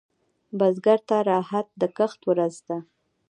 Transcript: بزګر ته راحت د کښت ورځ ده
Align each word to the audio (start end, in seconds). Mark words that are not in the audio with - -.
بزګر 0.57 0.99
ته 1.09 1.17
راحت 1.31 1.67
د 1.81 1.83
کښت 1.97 2.19
ورځ 2.29 2.55
ده 2.67 2.77